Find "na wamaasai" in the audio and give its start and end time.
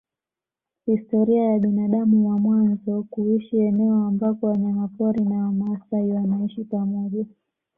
5.25-6.11